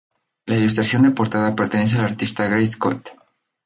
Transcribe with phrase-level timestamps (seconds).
[0.47, 3.09] La ilustración de portada pertenece al artista Greg Scott.